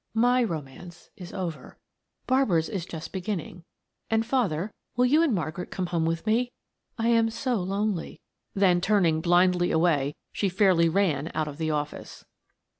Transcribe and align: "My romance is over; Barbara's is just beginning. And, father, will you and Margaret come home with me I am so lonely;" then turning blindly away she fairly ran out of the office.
"My 0.15 0.43
romance 0.43 1.11
is 1.15 1.31
over; 1.31 1.77
Barbara's 2.25 2.69
is 2.69 2.87
just 2.87 3.13
beginning. 3.13 3.65
And, 4.09 4.25
father, 4.25 4.71
will 4.95 5.05
you 5.05 5.21
and 5.21 5.31
Margaret 5.31 5.69
come 5.69 5.85
home 5.85 6.07
with 6.07 6.25
me 6.25 6.51
I 6.97 7.09
am 7.09 7.29
so 7.29 7.57
lonely;" 7.57 8.19
then 8.55 8.81
turning 8.81 9.21
blindly 9.21 9.69
away 9.69 10.15
she 10.31 10.49
fairly 10.49 10.89
ran 10.89 11.29
out 11.35 11.47
of 11.47 11.59
the 11.59 11.69
office. 11.69 12.25